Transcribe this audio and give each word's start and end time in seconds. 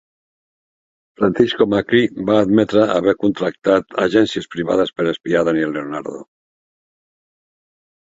Francisco 1.19 1.67
Macri 1.73 1.99
va 2.31 2.39
admetre 2.47 2.87
haver 2.95 3.15
contractat 3.27 3.95
agències 4.09 4.51
privades 4.57 4.97
per 4.99 5.09
espiar 5.15 5.47
Daniel 5.53 5.81
Leonardo. 5.81 6.21